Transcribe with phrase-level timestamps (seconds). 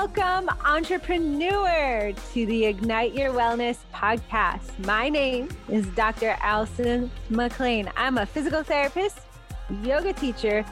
[0.00, 4.82] Welcome, entrepreneur, to the Ignite Your Wellness podcast.
[4.86, 6.38] My name is Dr.
[6.40, 7.90] Allison McLean.
[7.98, 9.18] I'm a physical therapist,
[9.82, 10.64] yoga teacher,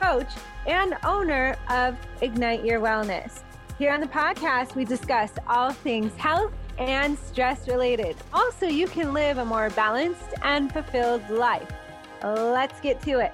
[0.00, 0.28] coach,
[0.68, 3.42] and owner of Ignite Your Wellness.
[3.76, 8.14] Here on the podcast, we discuss all things health and stress related.
[8.32, 11.72] Also, you can live a more balanced and fulfilled life.
[12.22, 13.32] Let's get to it.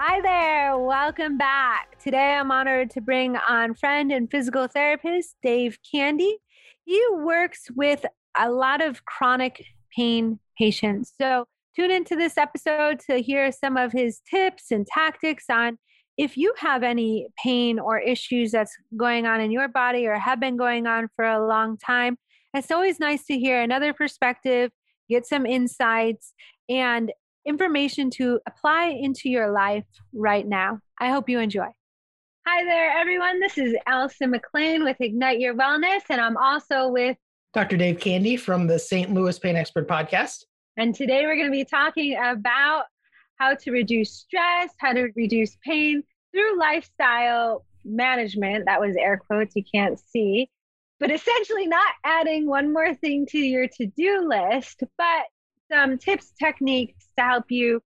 [0.00, 1.98] Hi there, welcome back.
[1.98, 6.38] Today I'm honored to bring on friend and physical therapist Dave Candy.
[6.84, 8.06] He works with
[8.38, 9.64] a lot of chronic
[9.96, 11.12] pain patients.
[11.20, 15.78] So tune into this episode to hear some of his tips and tactics on
[16.16, 20.38] if you have any pain or issues that's going on in your body or have
[20.38, 22.18] been going on for a long time.
[22.54, 24.70] It's always nice to hear another perspective,
[25.10, 26.34] get some insights,
[26.68, 27.10] and
[27.46, 30.80] information to apply into your life right now.
[30.98, 31.68] I hope you enjoy.
[32.46, 33.40] Hi there, everyone.
[33.40, 37.16] This is Allison McLean with Ignite Your Wellness, and I'm also with
[37.52, 37.76] Dr.
[37.76, 39.12] Dave Candy from the St.
[39.12, 40.44] Louis Pain Expert Podcast.
[40.76, 42.84] And today we're going to be talking about
[43.36, 48.66] how to reduce stress, how to reduce pain through lifestyle management.
[48.66, 50.48] That was air quotes, you can't see.
[51.00, 55.24] But essentially, not adding one more thing to your to do list, but
[55.72, 57.80] some tips, techniques to help you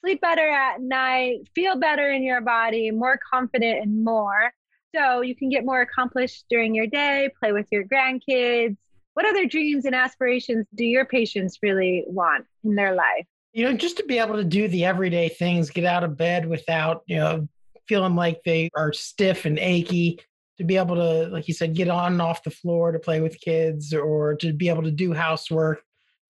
[0.00, 4.52] sleep better at night, feel better in your body, more confident, and more.
[4.94, 8.76] So you can get more accomplished during your day, play with your grandkids.
[9.14, 13.26] What other dreams and aspirations do your patients really want in their life?
[13.52, 16.46] You know, just to be able to do the everyday things, get out of bed
[16.46, 17.48] without, you know,
[17.88, 20.20] feeling like they are stiff and achy,
[20.58, 23.20] to be able to, like you said, get on and off the floor to play
[23.20, 25.82] with kids or to be able to do housework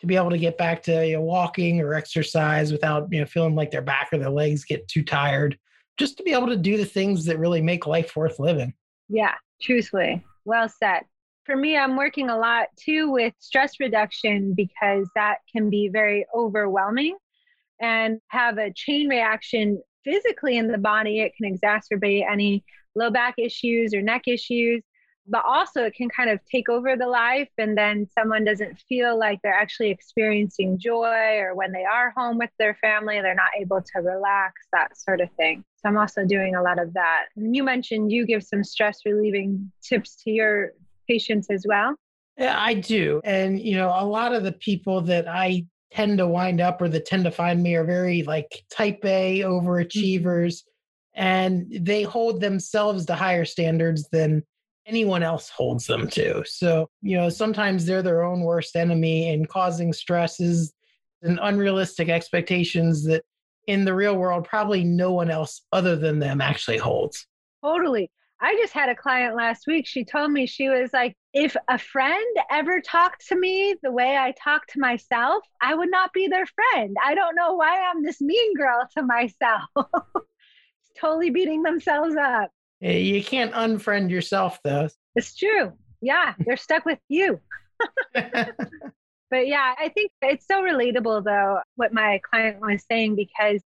[0.04, 3.26] to be able to get back to you know, walking or exercise without you know
[3.26, 5.58] feeling like their back or their legs get too tired.
[5.96, 8.74] Just to be able to do the things that really make life worth living.
[9.08, 10.24] Yeah truthfully.
[10.44, 11.02] Well said.
[11.46, 16.24] For me i'm working a lot too with stress reduction because that can be very
[16.34, 17.16] overwhelming
[17.80, 21.20] and have a chain reaction physically in the body.
[21.20, 22.64] It can exacerbate any
[22.94, 24.82] low back issues or neck issues
[25.26, 29.18] but also it can kind of take over the life and then someone doesn't feel
[29.18, 33.50] like they're actually experiencing joy or when they are home with their family they're not
[33.58, 35.64] able to relax that sort of thing.
[35.76, 37.26] So i'm also doing a lot of that.
[37.36, 40.72] And you mentioned you give some stress relieving tips to your
[41.08, 41.94] patients as well.
[42.36, 43.20] Yeah i do.
[43.24, 46.88] And you know a lot of the people that i tend to wind up or
[46.88, 51.22] that tend to find me are very like type a overachievers mm-hmm.
[51.22, 54.42] and they hold themselves to higher standards than
[54.86, 56.44] anyone else holds them to.
[56.44, 60.72] So, you know, sometimes they're their own worst enemy and causing stresses
[61.22, 63.24] and unrealistic expectations that
[63.66, 67.26] in the real world, probably no one else other than them actually holds.
[67.62, 68.10] Totally.
[68.40, 69.86] I just had a client last week.
[69.86, 74.18] She told me, she was like, if a friend ever talked to me the way
[74.18, 76.94] I talk to myself, I would not be their friend.
[77.02, 79.62] I don't know why I'm this mean girl to myself.
[81.00, 82.50] totally beating themselves up.
[82.82, 84.88] Eh, you can't unfriend yourself, though.
[85.14, 85.72] It's true.
[86.00, 87.40] Yeah, they're stuck with you.
[88.14, 93.62] but yeah, I think it's so relatable, though, what my client was saying, because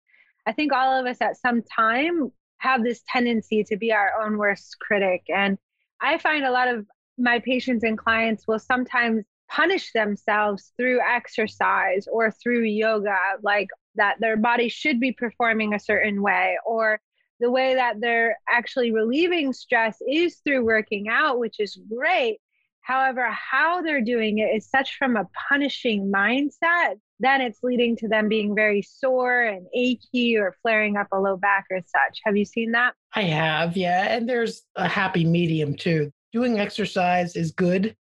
[0.46, 4.38] I think all of us at some time have this tendency to be our own
[4.38, 5.22] worst critic.
[5.28, 5.58] And
[6.00, 6.86] I find a lot of
[7.16, 14.16] my patients and clients will sometimes punish themselves through exercise or through yoga, like that
[14.20, 17.00] their body should be performing a certain way, or
[17.40, 22.38] the way that they're actually relieving stress is through working out, which is great.
[22.80, 28.08] However, how they're doing it is such from a punishing mindset, then it's leading to
[28.08, 32.20] them being very sore and achy or flaring up a low back or such.
[32.24, 32.94] Have you seen that?
[33.14, 34.16] I have, yeah.
[34.16, 36.10] And there's a happy medium too.
[36.32, 37.94] Doing exercise is good.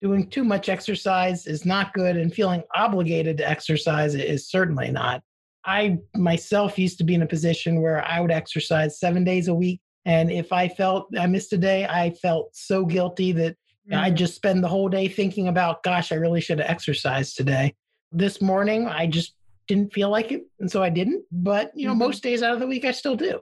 [0.00, 2.16] Doing too much exercise is not good.
[2.16, 5.22] And feeling obligated to exercise is certainly not.
[5.70, 9.54] I myself used to be in a position where I would exercise seven days a
[9.54, 9.80] week.
[10.04, 13.56] And if I felt I missed a day, I felt so guilty that
[13.88, 13.96] mm.
[13.96, 17.76] I'd just spend the whole day thinking about, gosh, I really should have exercised today.
[18.10, 19.36] This morning, I just
[19.68, 20.42] didn't feel like it.
[20.58, 21.24] And so I didn't.
[21.30, 22.00] But, you know, mm-hmm.
[22.00, 23.38] most days out of the week, I still do.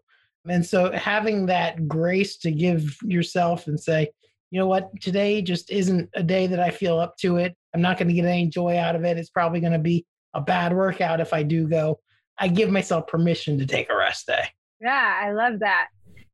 [0.46, 4.10] And so having that grace to give yourself and say,
[4.50, 7.56] you know what, today just isn't a day that I feel up to it.
[7.74, 9.16] I'm not going to get any joy out of it.
[9.16, 10.04] It's probably going to be
[10.34, 12.00] a bad workout if I do go.
[12.38, 14.44] I give myself permission to take a rest day.
[14.80, 15.88] Yeah, I love that.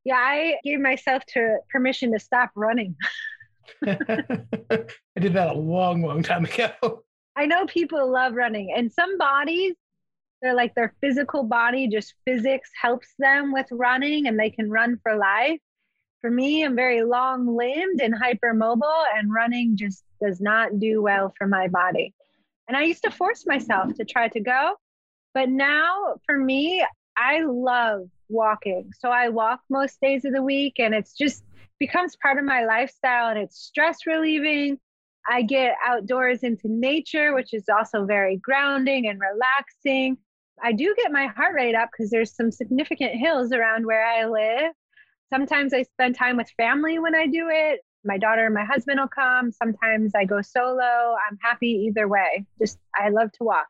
[0.04, 2.94] Yeah, I gave myself to permission to stop running.
[3.86, 3.96] I
[5.18, 7.02] did that a long, long time ago.
[7.36, 9.74] I know people love running, and some bodies
[10.44, 15.00] they're like their physical body, just physics helps them with running and they can run
[15.02, 15.58] for life.
[16.20, 21.32] For me, I'm very long limbed and hypermobile, and running just does not do well
[21.38, 22.14] for my body.
[22.68, 24.74] And I used to force myself to try to go.
[25.34, 26.84] But now for me,
[27.16, 28.90] I love walking.
[28.98, 31.44] So I walk most days of the week and it's just
[31.78, 34.78] becomes part of my lifestyle and it's stress relieving.
[35.28, 40.18] I get outdoors into nature, which is also very grounding and relaxing.
[40.62, 44.26] I do get my heart rate up because there's some significant hills around where I
[44.26, 44.72] live.
[45.32, 47.80] Sometimes I spend time with family when I do it.
[48.04, 49.50] My daughter and my husband will come.
[49.50, 51.16] Sometimes I go solo.
[51.28, 52.44] I'm happy either way.
[52.58, 53.66] Just, I love to walk.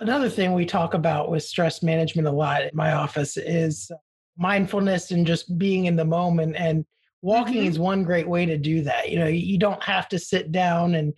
[0.00, 3.90] Another thing we talk about with stress management a lot in my office is
[4.38, 6.56] mindfulness and just being in the moment.
[6.56, 6.86] And
[7.20, 7.68] walking mm-hmm.
[7.68, 9.10] is one great way to do that.
[9.10, 11.12] You know, you don't have to sit down and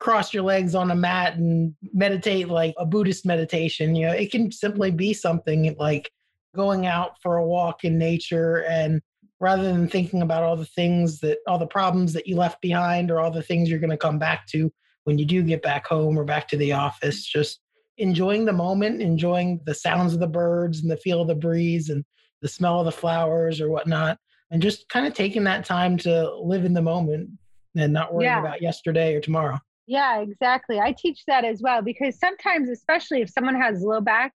[0.00, 3.94] cross your legs on a mat and meditate like a Buddhist meditation.
[3.94, 6.10] You know, it can simply be something like
[6.56, 9.02] going out for a walk in nature and
[9.40, 13.10] rather than thinking about all the things that all the problems that you left behind
[13.10, 14.72] or all the things you're going to come back to
[15.04, 17.60] when you do get back home or back to the office just
[17.98, 21.90] enjoying the moment, enjoying the sounds of the birds and the feel of the breeze
[21.90, 22.04] and
[22.40, 24.18] the smell of the flowers or whatnot,
[24.50, 27.30] and just kind of taking that time to live in the moment
[27.76, 28.40] and not worrying yeah.
[28.40, 29.58] about yesterday or tomorrow.
[29.86, 30.80] Yeah, exactly.
[30.80, 34.32] I teach that as well because sometimes, especially if someone has low back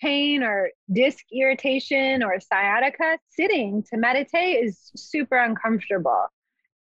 [0.00, 6.26] pain or disc irritation or sciatica, sitting to meditate is super uncomfortable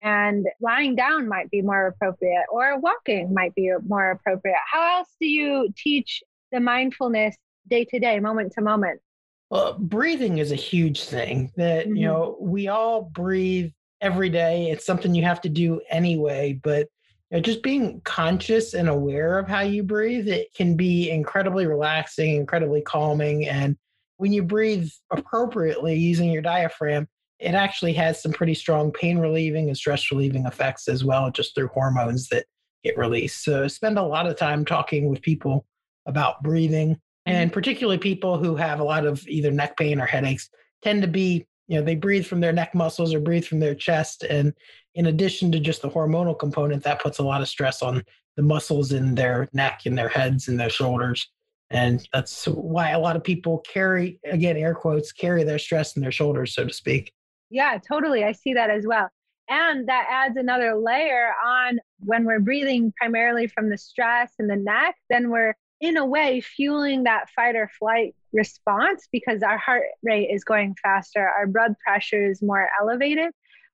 [0.01, 4.57] and lying down might be more appropriate or walking might be more appropriate.
[4.71, 7.35] How else do you teach the mindfulness
[7.69, 9.01] day to day moment to moment?
[9.49, 11.95] Well breathing is a huge thing that mm-hmm.
[11.95, 13.71] you know we all breathe
[14.01, 14.69] every day.
[14.69, 16.87] It's something you have to do anyway but
[17.31, 21.65] you know, just being conscious and aware of how you breathe it can be incredibly
[21.65, 23.75] relaxing incredibly calming and
[24.17, 27.07] when you breathe appropriately using your diaphragm
[27.39, 31.55] it actually has some pretty strong pain relieving and stress relieving effects as well, just
[31.55, 32.45] through hormones that
[32.83, 33.43] get released.
[33.43, 35.65] So, spend a lot of time talking with people
[36.05, 37.53] about breathing, and mm-hmm.
[37.53, 40.49] particularly people who have a lot of either neck pain or headaches
[40.81, 43.75] tend to be, you know, they breathe from their neck muscles or breathe from their
[43.75, 44.23] chest.
[44.23, 44.53] And
[44.93, 48.03] in addition to just the hormonal component, that puts a lot of stress on
[48.37, 51.27] the muscles in their neck and their heads and their shoulders.
[51.71, 56.01] And that's why a lot of people carry, again, air quotes, carry their stress in
[56.01, 57.11] their shoulders, so to speak.
[57.55, 58.25] Yeah, totally.
[58.25, 59.07] I see that as well.
[59.47, 64.57] And that adds another layer on when we're breathing primarily from the stress in the
[64.57, 69.83] neck, then we're in a way fueling that fight or flight response because our heart
[70.03, 73.31] rate is going faster, our blood pressure is more elevated.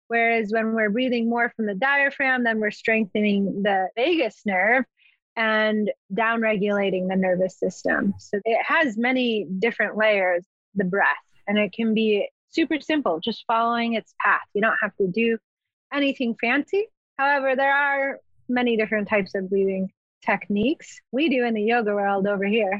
[0.09, 4.85] Whereas when we're breathing more from the diaphragm, then we're strengthening the vagus nerve
[5.35, 8.13] and down regulating the nervous system.
[8.19, 10.45] So it has many different layers,
[10.75, 11.15] the breath,
[11.47, 14.41] and it can be super simple, just following its path.
[14.53, 15.37] You don't have to do
[15.93, 16.87] anything fancy.
[17.17, 18.19] However, there are
[18.49, 19.89] many different types of breathing
[20.25, 20.99] techniques.
[21.11, 22.79] We do in the yoga world over here.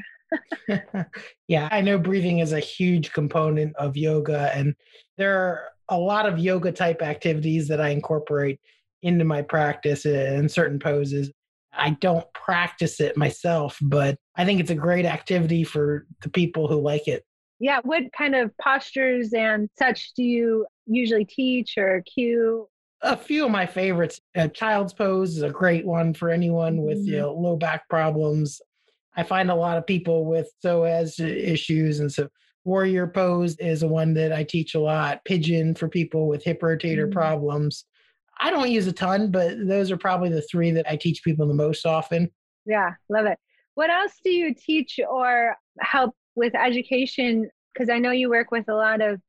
[1.48, 4.74] yeah, I know breathing is a huge component of yoga, and
[5.18, 8.60] there are a lot of yoga type activities that I incorporate
[9.02, 11.30] into my practice in certain poses.
[11.72, 16.68] I don't practice it myself, but I think it's a great activity for the people
[16.68, 17.24] who like it
[17.62, 22.68] yeah, what kind of postures and such do you usually teach or cue?
[23.02, 24.20] A few of my favorites.
[24.36, 27.12] Uh, child's pose is a great one for anyone with mm-hmm.
[27.12, 28.60] you know, low back problems.
[29.16, 32.28] I find a lot of people with psoas issues, and so
[32.64, 35.24] warrior pose is a one that I teach a lot.
[35.24, 37.12] Pigeon for people with hip rotator mm-hmm.
[37.12, 37.84] problems.
[38.40, 41.46] I don't use a ton, but those are probably the three that I teach people
[41.46, 42.28] the most often.
[42.66, 43.38] Yeah, love it.
[43.74, 48.68] What else do you teach or help with education, because I know you work with
[48.68, 49.20] a lot of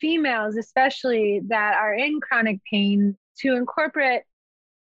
[0.00, 4.22] females, especially that are in chronic pain, to incorporate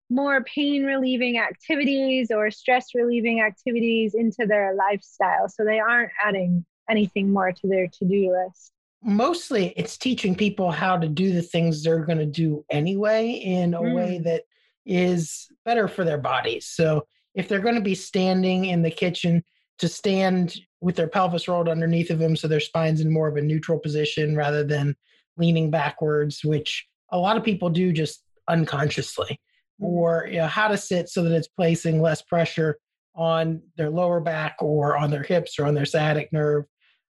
[0.09, 6.65] more pain relieving activities or stress relieving activities into their lifestyle so they aren't adding
[6.89, 8.73] anything more to their to do list.
[9.03, 13.75] Mostly it's teaching people how to do the things they're going to do anyway in
[13.75, 13.95] a mm.
[13.95, 14.45] way that
[14.85, 16.67] is better for their bodies.
[16.67, 19.45] So if they're going to be standing in the kitchen
[19.79, 23.37] to stand with their pelvis rolled underneath of them so their spine's in more of
[23.37, 24.95] a neutral position rather than
[25.37, 29.41] leaning backwards, which a lot of people do just unconsciously,
[29.81, 29.87] mm-hmm.
[29.87, 32.79] or you know, how to sit so that it's placing less pressure
[33.15, 36.65] on their lower back or on their hips or on their sciatic nerve,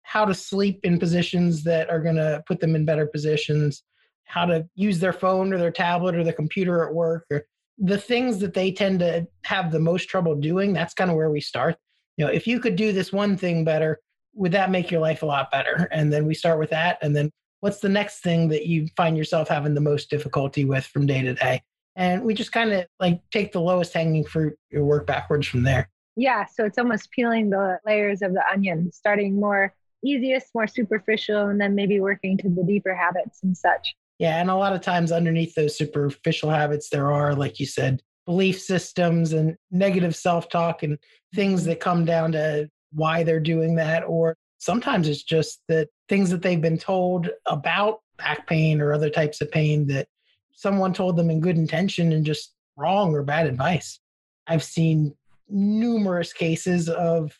[0.04, 3.84] how to sleep in positions that are going to put them in better positions,
[4.26, 7.44] how to use their phone or their tablet or the computer at work, or
[7.78, 10.74] the things that they tend to have the most trouble doing.
[10.74, 11.78] That's kind of where we start
[12.22, 14.00] you know, if you could do this one thing better,
[14.36, 15.88] would that make your life a lot better?
[15.92, 17.00] And then we start with that.
[17.02, 20.86] And then what's the next thing that you find yourself having the most difficulty with
[20.86, 21.64] from day to day?
[21.96, 25.64] And we just kind of like take the lowest hanging fruit and work backwards from
[25.64, 25.90] there.
[26.16, 26.46] Yeah.
[26.46, 29.74] So it's almost peeling the layers of the onion, starting more
[30.06, 33.96] easiest, more superficial, and then maybe working to the deeper habits and such.
[34.20, 34.40] Yeah.
[34.40, 38.62] And a lot of times underneath those superficial habits, there are, like you said, belief
[38.62, 41.00] systems and negative self talk and
[41.34, 44.04] things that come down to why they're doing that.
[44.04, 49.10] Or sometimes it's just that things that they've been told about back pain or other
[49.10, 50.08] types of pain that
[50.54, 54.00] someone told them in good intention and just wrong or bad advice.
[54.48, 55.16] I've seen
[55.50, 57.38] numerous cases of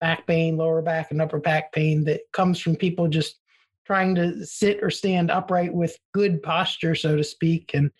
[0.00, 3.36] back pain, lower back, and upper back pain that comes from people just
[3.86, 7.70] trying to sit or stand upright with good posture, so to speak.
[7.74, 7.90] And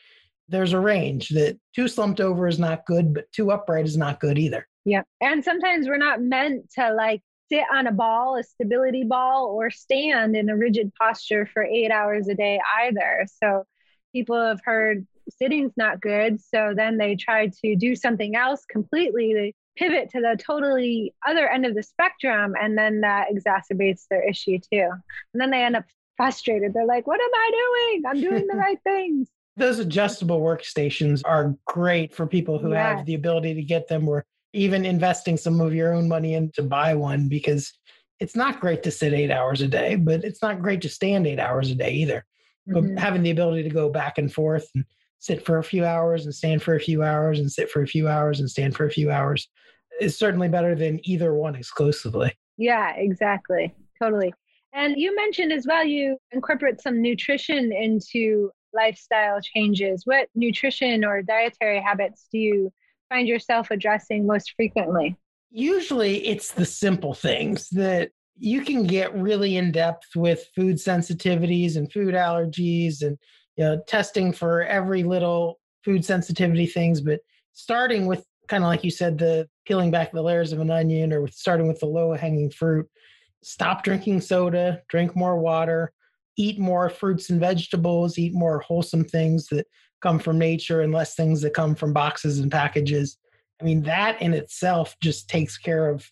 [0.48, 4.20] there's a range that too slumped over is not good, but too upright is not
[4.20, 4.66] good either.
[4.84, 5.02] Yeah.
[5.20, 9.70] And sometimes we're not meant to like sit on a ball, a stability ball, or
[9.70, 13.26] stand in a rigid posture for eight hours a day either.
[13.42, 13.64] So
[14.12, 15.06] people have heard
[15.38, 16.40] sitting's not good.
[16.40, 19.34] So then they try to do something else completely.
[19.34, 22.54] They pivot to the totally other end of the spectrum.
[22.60, 24.88] And then that exacerbates their issue too.
[25.32, 25.84] And then they end up
[26.16, 26.74] frustrated.
[26.74, 28.02] They're like, what am I doing?
[28.06, 29.28] I'm doing the right things.
[29.56, 34.24] Those adjustable workstations are great for people who have the ability to get them or
[34.54, 37.72] even investing some of your own money in to buy one because
[38.20, 41.26] it's not great to sit eight hours a day, but it's not great to stand
[41.26, 42.24] eight hours a day either.
[42.68, 42.94] Mm-hmm.
[42.94, 44.84] But having the ability to go back and forth and
[45.18, 47.86] sit for a few hours and stand for a few hours and sit for a
[47.86, 49.48] few hours and stand for a few hours
[50.00, 52.32] is certainly better than either one exclusively.
[52.56, 53.74] Yeah, exactly.
[54.00, 54.32] Totally.
[54.72, 60.02] And you mentioned as well, you incorporate some nutrition into lifestyle changes.
[60.04, 62.72] What nutrition or dietary habits do you
[63.14, 65.16] find yourself addressing most frequently?
[65.50, 71.76] Usually it's the simple things that you can get really in depth with food sensitivities
[71.76, 73.16] and food allergies and
[73.56, 77.20] you know testing for every little food sensitivity things but
[77.52, 81.12] starting with kind of like you said the peeling back the layers of an onion
[81.12, 82.88] or starting with the low hanging fruit
[83.44, 85.92] stop drinking soda drink more water
[86.36, 89.66] eat more fruits and vegetables, eat more wholesome things that
[90.04, 93.16] come from nature and less things that come from boxes and packages.
[93.60, 96.08] I mean, that in itself just takes care of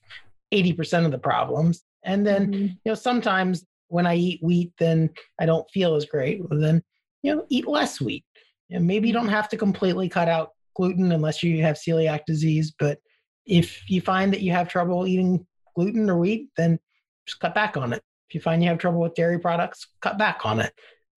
[0.52, 1.84] 80% of the problems.
[2.02, 2.62] And then, mm-hmm.
[2.62, 6.40] you know, sometimes when I eat wheat, then I don't feel as great.
[6.40, 6.82] Well, then,
[7.22, 8.24] you know, eat less wheat.
[8.70, 12.72] And maybe you don't have to completely cut out gluten unless you have celiac disease.
[12.78, 12.98] But
[13.44, 15.46] if you find that you have trouble eating
[15.76, 16.78] gluten or wheat, then
[17.26, 18.02] just cut back on it.
[18.30, 20.72] If you find you have trouble with dairy products, cut back on it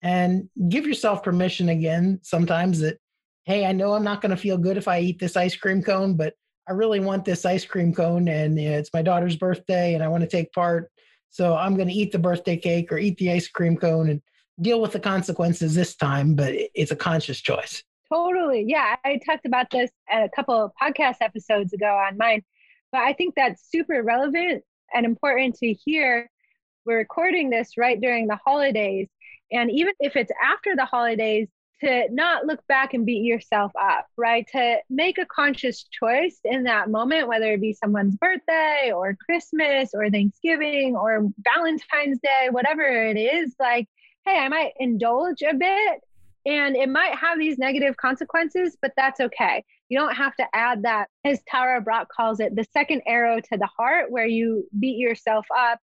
[0.06, 2.98] and give yourself permission again sometimes that,
[3.44, 5.82] hey, I know I'm not going to feel good if I eat this ice cream
[5.82, 6.34] cone, but
[6.68, 10.22] I really want this ice cream cone and it's my daughter's birthday and I want
[10.22, 10.92] to take part.
[11.30, 14.22] So I'm going to eat the birthday cake or eat the ice cream cone and
[14.60, 17.82] deal with the consequences this time, but it's a conscious choice.
[18.12, 18.64] Totally.
[18.64, 18.94] Yeah.
[19.04, 22.44] I talked about this at a couple podcast episodes ago on mine,
[22.92, 24.62] but I think that's super relevant
[24.94, 26.30] and important to hear
[26.84, 29.08] we're recording this right during the holidays.
[29.52, 31.48] And even if it's after the holidays,
[31.80, 34.46] to not look back and beat yourself up, right?
[34.52, 39.90] To make a conscious choice in that moment, whether it be someone's birthday or Christmas
[39.92, 43.88] or Thanksgiving or Valentine's Day, whatever it is, like,
[44.24, 46.00] hey, I might indulge a bit
[46.46, 49.64] and it might have these negative consequences, but that's okay.
[49.88, 53.58] You don't have to add that, as Tara Brach calls it, the second arrow to
[53.58, 55.80] the heart, where you beat yourself up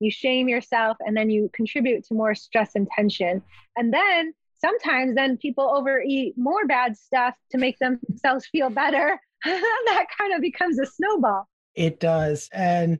[0.00, 3.42] you shame yourself and then you contribute to more stress and tension.
[3.76, 9.20] And then sometimes then people overeat more bad stuff to make themselves feel better.
[9.42, 11.48] That kind of becomes a snowball.
[11.74, 12.50] It does.
[12.52, 12.98] And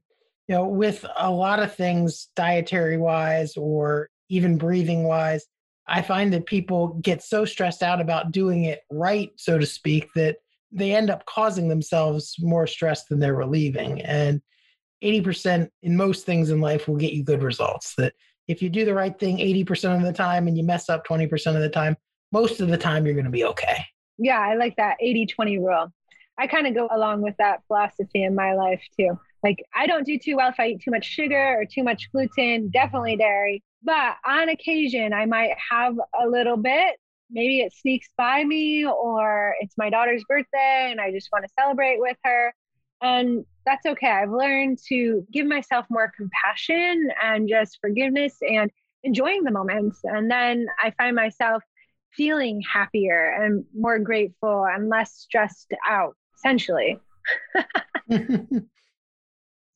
[0.49, 5.47] you know with a lot of things dietary wise or even breathing wise
[5.87, 10.09] i find that people get so stressed out about doing it right so to speak
[10.17, 10.39] that
[10.73, 14.01] they end up causing themselves more stress than they're relieving.
[14.03, 14.41] And
[15.03, 17.95] 80% in most things in life will get you good results.
[17.97, 18.15] That
[18.49, 21.55] if you do the right thing 80% of the time and you mess up 20%
[21.55, 21.97] of the time,
[22.33, 23.85] most of the time you're going to be okay.
[24.19, 25.93] Yeah, I like that 80 20 rule.
[26.39, 29.19] I kind of go along with that philosophy in my life too.
[29.43, 32.11] Like, I don't do too well if I eat too much sugar or too much
[32.13, 33.63] gluten, definitely dairy.
[33.83, 36.97] But on occasion, I might have a little bit.
[37.31, 41.51] Maybe it sneaks by me, or it's my daughter's birthday and I just want to
[41.59, 42.53] celebrate with her.
[43.03, 44.09] And that's okay.
[44.11, 48.71] I've learned to give myself more compassion and just forgiveness and
[49.05, 50.01] enjoying the moments.
[50.05, 51.63] And then I find myself
[52.13, 56.99] feeling happier and more grateful and less stressed out, essentially.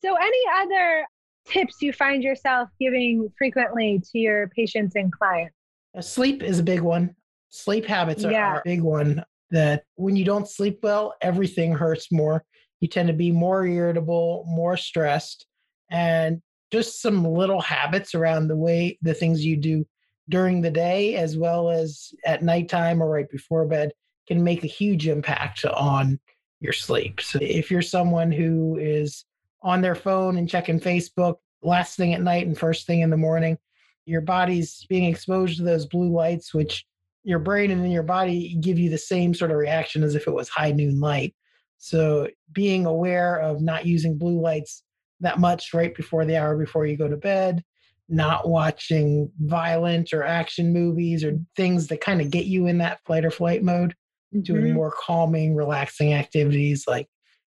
[0.04, 1.07] So, any other
[1.47, 5.54] tips you find yourself giving frequently to your patients and clients?
[5.97, 7.16] Uh, sleep is a big one.
[7.49, 8.49] Sleep habits are, yeah.
[8.49, 9.25] are a big one.
[9.50, 12.45] That when you don't sleep well, everything hurts more.
[12.85, 15.47] You tend to be more irritable, more stressed,
[15.91, 19.87] and just some little habits around the way the things you do
[20.29, 23.93] during the day as well as at nighttime or right before bed
[24.29, 26.21] can make a huge impact on
[26.61, 27.23] your sleep.
[27.23, 29.25] So if you're someone who is
[29.62, 33.17] on their phone and checking Facebook last thing at night and first thing in the
[33.17, 33.57] morning,
[34.05, 36.85] your body's being exposed to those blue lights, which
[37.23, 40.26] your brain and then your body give you the same sort of reaction as if
[40.26, 41.35] it was high noon light.
[41.78, 44.83] So being aware of not using blue lights
[45.21, 47.62] that much right before the hour before you go to bed,
[48.09, 53.00] not watching violent or action movies or things that kind of get you in that
[53.07, 53.95] flight or flight mode,
[54.35, 54.43] mm-hmm.
[54.43, 57.09] doing more calming, relaxing activities like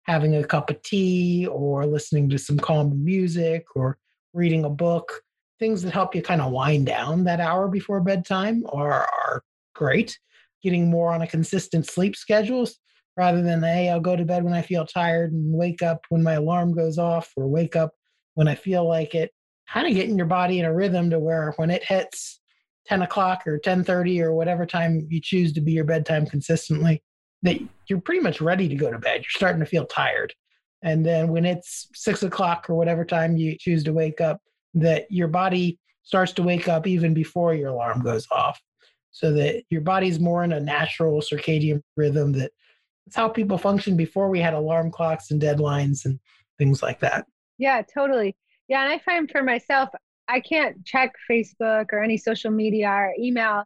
[0.03, 3.97] having a cup of tea or listening to some calm music or
[4.33, 5.21] reading a book.
[5.59, 9.43] Things that help you kind of wind down that hour before bedtime are, are
[9.75, 10.17] great.
[10.63, 12.67] Getting more on a consistent sleep schedule
[13.19, 16.23] rather than, hey, I'll go to bed when I feel tired and wake up when
[16.23, 17.91] my alarm goes off or wake up
[18.35, 19.31] when I feel like it.
[19.67, 22.39] Kind of getting your body in a rhythm to where when it hits
[22.87, 27.03] 10 o'clock or 10.30 or whatever time you choose to be your bedtime consistently,
[27.41, 29.17] that you're pretty much ready to go to bed.
[29.17, 30.33] You're starting to feel tired.
[30.81, 34.39] And then when it's six o'clock or whatever time you choose to wake up,
[34.75, 38.61] that your body starts to wake up even before your alarm goes off.
[39.11, 42.51] So that your body's more in a natural circadian rhythm that
[43.09, 46.19] it's how people functioned before we had alarm clocks and deadlines and
[46.59, 47.25] things like that.
[47.57, 48.35] Yeah, totally.
[48.67, 49.89] Yeah, and I find for myself,
[50.27, 53.63] I can't check Facebook or any social media or email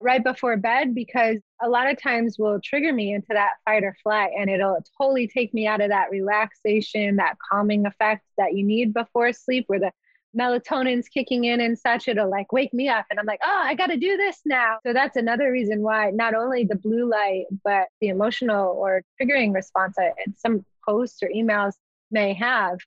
[0.00, 3.94] right before bed because a lot of times will trigger me into that fight or
[4.02, 8.64] flight and it'll totally take me out of that relaxation, that calming effect that you
[8.64, 9.92] need before sleep where the
[10.38, 13.06] melatonin's kicking in and such, it'll like wake me up.
[13.10, 14.78] And I'm like, oh, I got to do this now.
[14.86, 19.54] So that's another reason why not only the blue light, but the emotional or triggering
[19.54, 21.74] response that some posts or emails
[22.10, 22.78] may have.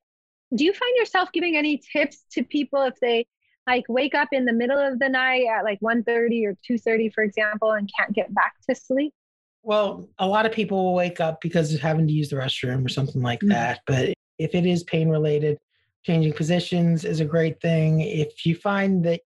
[0.55, 3.25] Do you find yourself giving any tips to people if they
[3.67, 7.23] like wake up in the middle of the night at like 1.30 or 2.30 for
[7.23, 9.13] example and can't get back to sleep
[9.61, 12.83] well a lot of people will wake up because of having to use the restroom
[12.83, 13.49] or something like mm-hmm.
[13.49, 15.57] that but if it is pain related
[16.03, 18.01] changing positions is a great thing.
[18.01, 19.21] If you find that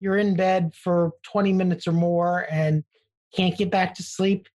[0.00, 2.84] you're in bed for 20 minutes or more and
[3.34, 4.48] can't get back to sleep,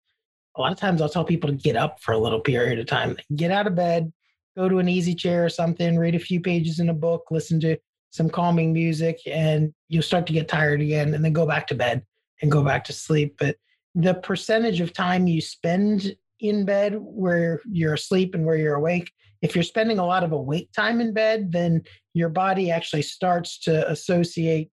[0.56, 2.86] a lot of times I'll tell people to get up for a little period of
[2.86, 3.16] time.
[3.36, 4.12] Get out of bed,
[4.56, 7.60] go to an easy chair or something, read a few pages in a book, listen
[7.60, 7.76] to
[8.10, 11.74] some calming music, and you'll start to get tired again and then go back to
[11.74, 12.02] bed
[12.42, 13.36] and go back to sleep.
[13.38, 13.56] But
[13.94, 19.10] the percentage of time you spend in bed where you're asleep and where you're awake
[19.42, 21.82] if you're spending a lot of awake time in bed, then
[22.14, 24.70] your body actually starts to associate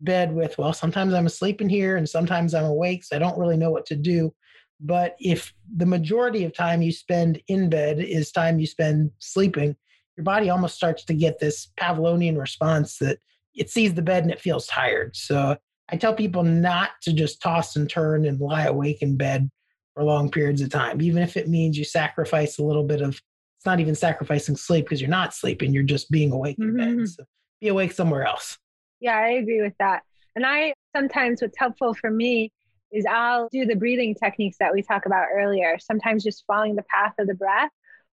[0.00, 3.38] bed with, well, sometimes I'm asleep in here and sometimes I'm awake, so I don't
[3.38, 4.34] really know what to do.
[4.80, 9.76] But if the majority of time you spend in bed is time you spend sleeping,
[10.16, 13.18] your body almost starts to get this Pavlovian response that
[13.54, 15.14] it sees the bed and it feels tired.
[15.14, 15.56] So
[15.88, 19.50] I tell people not to just toss and turn and lie awake in bed
[19.94, 23.20] for long periods of time, even if it means you sacrifice a little bit of
[23.62, 26.98] it's not even sacrificing sleep because you're not sleeping you're just being awake in mm-hmm.
[26.98, 27.22] bed so
[27.60, 28.58] be awake somewhere else
[28.98, 30.02] yeah i agree with that
[30.34, 32.50] and i sometimes what's helpful for me
[32.90, 36.82] is i'll do the breathing techniques that we talked about earlier sometimes just following the
[36.92, 37.70] path of the breath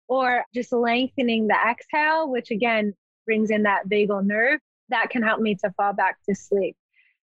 [0.07, 2.93] or just lengthening the exhale which again
[3.25, 4.59] brings in that vagal nerve
[4.89, 6.77] that can help me to fall back to sleep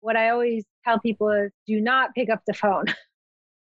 [0.01, 2.87] what i always tell people is do not pick up the phone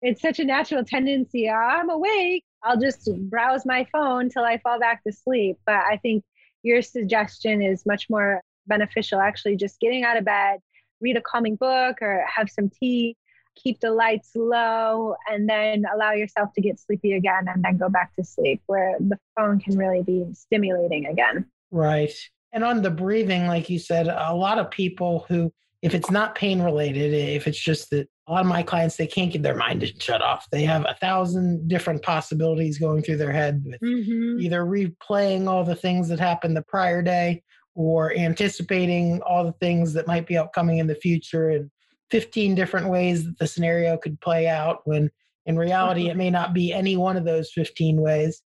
[0.01, 1.51] it's such a natural tendency.
[1.51, 2.45] I'm awake.
[2.63, 5.59] I'll just browse my phone till I fall back to sleep.
[5.67, 6.25] But I think
[6.63, 9.21] your suggestion is much more beneficial.
[9.21, 10.59] Actually, just getting out of bed,
[11.01, 13.17] read a calming book or have some tea,
[13.57, 17.89] keep the lights low, and then allow yourself to get sleepy again and then go
[17.89, 21.47] back to sleep, where the phone can really be stimulating again.
[21.71, 22.13] Right.
[22.53, 26.35] And on the breathing, like you said, a lot of people who, if it's not
[26.35, 29.57] pain related, if it's just that a lot of my clients they can't get their
[29.57, 34.41] mind shut off they have a thousand different possibilities going through their head with mm-hmm.
[34.41, 37.43] either replaying all the things that happened the prior day
[37.75, 41.71] or anticipating all the things that might be upcoming in the future and
[42.11, 45.11] 15 different ways that the scenario could play out when
[45.47, 46.11] in reality mm-hmm.
[46.11, 48.43] it may not be any one of those 15 ways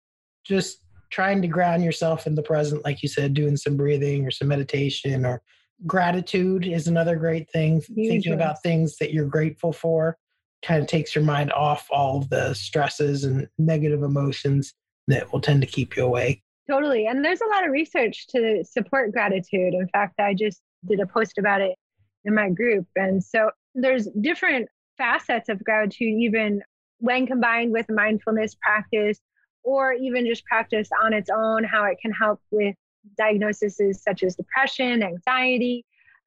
[0.44, 0.78] just
[1.10, 4.48] trying to ground yourself in the present like you said doing some breathing or some
[4.48, 5.42] meditation or
[5.84, 7.80] gratitude is another great thing.
[7.80, 10.16] Thinking about things that you're grateful for
[10.64, 14.72] kind of takes your mind off all of the stresses and negative emotions
[15.06, 16.42] that will tend to keep you awake.
[16.68, 17.06] Totally.
[17.06, 19.74] And there's a lot of research to support gratitude.
[19.74, 21.76] In fact, I just did a post about it
[22.24, 22.86] in my group.
[22.96, 26.62] And so there's different facets of gratitude, even
[26.98, 29.20] when combined with mindfulness practice
[29.62, 32.74] or even just practice on its own, how it can help with
[33.16, 35.84] diagnoses such as depression, anxiety.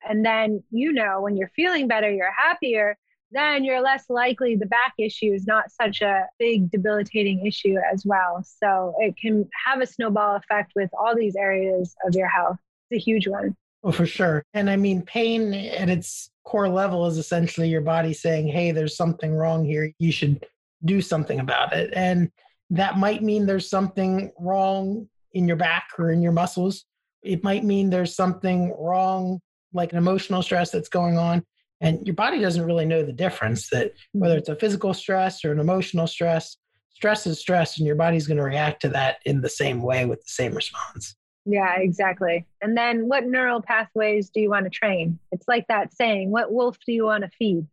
[0.08, 2.98] And then, you know, when you're feeling better, you're happier,
[3.32, 8.06] then you're less likely the back issue is not such a big debilitating issue as
[8.06, 8.44] well.
[8.44, 12.58] So it can have a snowball effect with all these areas of your health.
[12.90, 13.56] It's a huge one.
[13.84, 14.44] Oh, for sure.
[14.54, 18.98] And I mean, pain at its core level is essentially your body saying, hey, there's
[18.98, 19.92] something wrong here.
[20.00, 20.46] You should
[20.84, 21.94] do something about it.
[21.94, 22.32] And
[22.72, 26.86] that might mean there's something wrong in your back or in your muscles.
[27.22, 29.40] It might mean there's something wrong,
[29.74, 31.44] like an emotional stress that's going on.
[31.82, 34.40] And your body doesn't really know the difference that whether mm-hmm.
[34.40, 36.58] it's a physical stress or an emotional stress,
[36.90, 40.06] stress is stress, and your body's going to react to that in the same way
[40.06, 41.16] with the same response.
[41.46, 42.46] Yeah, exactly.
[42.62, 45.18] And then what neural pathways do you want to train?
[45.32, 47.66] It's like that saying, what wolf do you want to feed?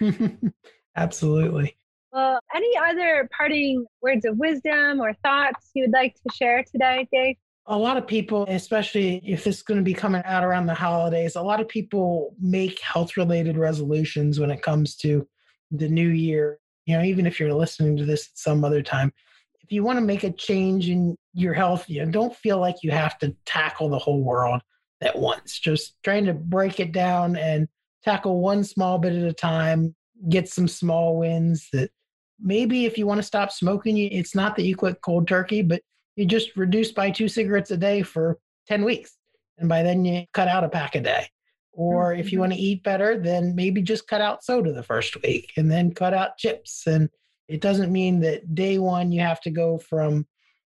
[0.96, 1.76] Absolutely.
[2.12, 7.06] Well, any other parting words of wisdom or thoughts you would like to share today,
[7.12, 7.36] Dave?
[7.66, 10.74] A lot of people, especially if this is going to be coming out around the
[10.74, 15.26] holidays, a lot of people make health related resolutions when it comes to
[15.72, 16.60] the new year.
[16.86, 19.12] You know, even if you're listening to this at some other time,
[19.60, 22.76] if you want to make a change in your health, you know, don't feel like
[22.84, 24.62] you have to tackle the whole world
[25.00, 25.58] at once.
[25.58, 27.66] Just trying to break it down and
[28.04, 29.95] tackle one small bit at a time,
[30.28, 31.90] get some small wins that
[32.40, 35.82] maybe if you want to stop smoking, it's not that you quit cold turkey, but
[36.16, 39.16] you just reduce by two cigarettes a day for 10 weeks.
[39.58, 41.28] And by then you cut out a pack a day.
[41.72, 42.40] Or if you mm-hmm.
[42.40, 45.92] want to eat better, then maybe just cut out soda the first week and then
[45.92, 46.86] cut out chips.
[46.86, 47.10] And
[47.48, 50.26] it doesn't mean that day one you have to go from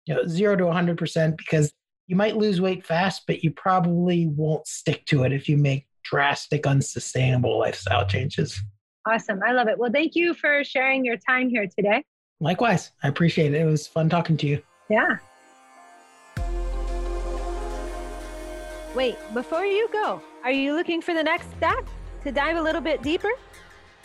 [0.06, 1.72] you know, zero to 100% because
[2.06, 5.86] you might lose weight fast, but you probably won't stick to it if you make
[6.04, 8.60] drastic, unsustainable lifestyle changes.
[9.06, 9.40] Awesome.
[9.46, 9.78] I love it.
[9.78, 12.04] Well, thank you for sharing your time here today.
[12.40, 12.90] Likewise.
[13.02, 13.60] I appreciate it.
[13.60, 14.62] It was fun talking to you.
[14.90, 15.18] Yeah.
[18.94, 21.86] Wait, before you go, are you looking for the next step
[22.24, 23.30] to dive a little bit deeper?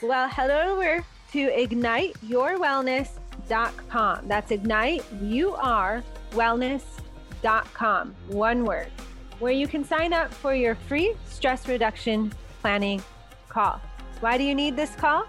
[0.02, 4.28] Well, head over to igniteyourwellness.com.
[4.28, 8.92] That's ignite, you are wellness.com, one word,
[9.40, 13.02] where you can sign up for your free stress reduction planning
[13.48, 13.80] call.
[14.22, 15.26] Why do you need this call?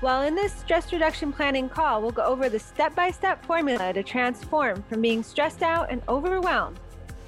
[0.00, 3.92] Well, in this stress reduction planning call, we'll go over the step by step formula
[3.92, 6.80] to transform from being stressed out and overwhelmed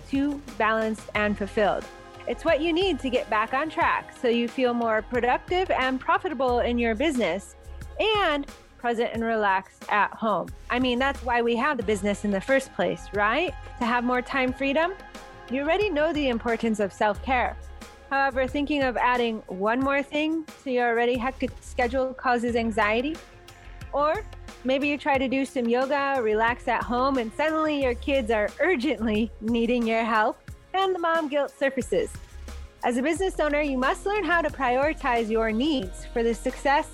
[0.09, 1.85] to balanced and fulfilled.
[2.27, 6.01] It's what you need to get back on track so you feel more productive and
[6.01, 7.55] profitable in your business
[8.01, 8.47] and
[8.79, 10.49] present and relaxed at home.
[10.71, 13.55] I mean, that's why we have the business in the first place, right?
[13.79, 14.95] To have more time freedom.
[15.51, 17.59] You already know the importance of self care.
[18.15, 23.17] However, thinking of adding one more thing to your already hectic schedule causes anxiety.
[23.93, 24.25] Or
[24.63, 28.49] Maybe you try to do some yoga, relax at home, and suddenly your kids are
[28.61, 30.39] urgently needing your help,
[30.73, 32.11] and the mom guilt surfaces.
[32.85, 36.89] As a business owner, you must learn how to prioritize your needs for the success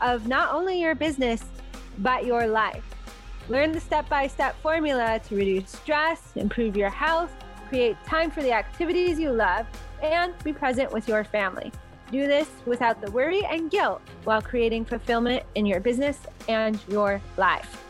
[0.00, 1.44] of not only your business,
[1.98, 2.82] but your life.
[3.50, 7.30] Learn the step by step formula to reduce stress, improve your health,
[7.68, 9.66] create time for the activities you love,
[10.02, 11.72] and be present with your family.
[12.10, 17.20] Do this without the worry and guilt while creating fulfillment in your business and your
[17.38, 17.82] life.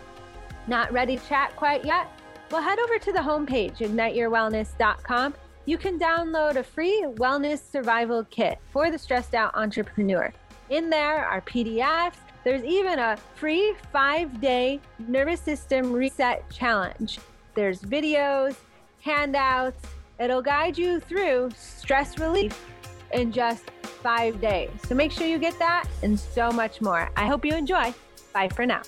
[0.69, 2.09] Not ready to chat quite yet?
[2.51, 5.35] Well, head over to the homepage, igniteyourwellness.com.
[5.65, 10.33] You can download a free wellness survival kit for the stressed out entrepreneur.
[10.71, 12.17] In there are PDFs.
[12.45, 17.19] There's even a free five day nervous system reset challenge.
[17.55, 18.57] There's videos,
[19.01, 19.87] handouts.
[20.19, 22.67] It'll guide you through stress relief
[23.13, 23.71] in just
[24.03, 24.71] five days.
[24.87, 27.11] So make sure you get that and so much more.
[27.17, 27.95] I hope you enjoy.
[28.33, 28.83] Bye for now.